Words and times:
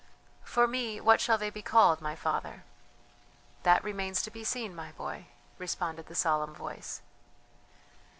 "For 0.43 0.65
me 0.65 0.99
what 0.99 1.21
shall 1.21 1.37
they 1.37 1.51
be 1.51 1.61
called, 1.61 2.01
my 2.01 2.15
father?" 2.15 2.63
"That 3.61 3.83
remains 3.83 4.23
to 4.23 4.31
be 4.31 4.43
seen, 4.43 4.73
my 4.73 4.93
boy," 4.93 5.27
responded 5.59 6.07
the 6.07 6.15
solemn 6.15 6.55
voice. 6.55 7.03